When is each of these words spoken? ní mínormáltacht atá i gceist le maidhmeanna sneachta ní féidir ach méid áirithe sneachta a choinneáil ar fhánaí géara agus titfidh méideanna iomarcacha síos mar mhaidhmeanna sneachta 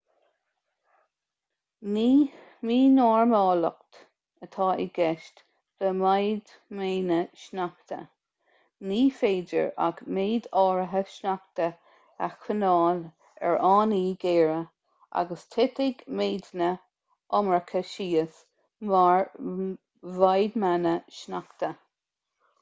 ní 1.95 2.05
mínormáltacht 2.69 3.97
atá 4.45 4.69
i 4.85 4.85
gceist 4.95 5.43
le 5.83 5.91
maidhmeanna 5.97 7.19
sneachta 7.41 7.99
ní 8.93 8.97
féidir 9.19 9.69
ach 9.89 10.01
méid 10.17 10.47
áirithe 10.61 11.03
sneachta 11.17 11.67
a 12.27 12.31
choinneáil 12.47 13.05
ar 13.51 13.59
fhánaí 13.67 14.09
géara 14.25 14.59
agus 15.23 15.45
titfidh 15.57 16.03
méideanna 16.21 16.71
iomarcacha 16.79 17.83
síos 17.93 18.41
mar 18.95 19.21
mhaidhmeanna 20.17 20.95
sneachta 21.19 21.75